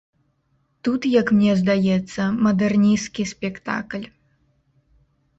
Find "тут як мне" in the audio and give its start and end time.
0.85-1.51